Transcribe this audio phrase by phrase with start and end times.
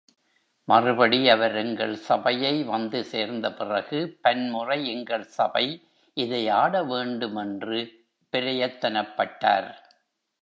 [0.67, 5.65] மறுபடி அவர் எங்கள் சபையை வந்து சேர்ந்த பிறகு பன்முறை எங்கள் சபை
[6.17, 7.81] இதை ஆட வேண்டுமென்று
[8.33, 9.69] பிரயத்தனப்பட்டார்.